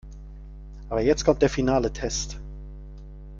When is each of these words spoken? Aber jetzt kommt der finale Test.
Aber 0.89 1.01
jetzt 1.03 1.25
kommt 1.25 1.43
der 1.43 1.49
finale 1.51 1.93
Test. 1.93 2.39